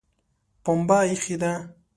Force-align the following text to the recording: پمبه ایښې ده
پمبه 0.63 0.97
ایښې 1.07 1.35
ده 1.41 1.51